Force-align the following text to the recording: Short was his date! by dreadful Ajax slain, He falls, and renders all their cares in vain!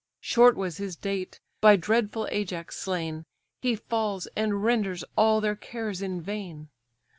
Short 0.19 0.57
was 0.57 0.77
his 0.77 0.95
date! 0.95 1.39
by 1.59 1.75
dreadful 1.75 2.27
Ajax 2.31 2.75
slain, 2.79 3.23
He 3.61 3.75
falls, 3.75 4.25
and 4.35 4.63
renders 4.63 5.03
all 5.15 5.41
their 5.41 5.55
cares 5.55 6.01
in 6.01 6.19
vain! 6.19 6.69